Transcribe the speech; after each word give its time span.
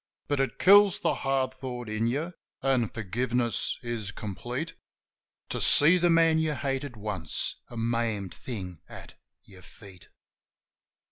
But 0.27 0.39
it 0.39 0.57
kills 0.57 1.01
the 1.01 1.13
hard 1.13 1.53
thought 1.53 1.87
in 1.87 2.07
you, 2.07 2.33
an' 2.63 2.89
forgiveness 2.89 3.77
is 3.83 4.09
complete, 4.09 4.73
To 5.49 5.61
see 5.61 5.99
the 5.99 6.09
man 6.09 6.39
you 6.39 6.55
hated 6.55 6.97
once 6.97 7.57
a 7.69 7.77
maimed 7.77 8.33
thing 8.33 8.81
at 8.89 9.13
your 9.43 9.61
feet. 9.61 10.07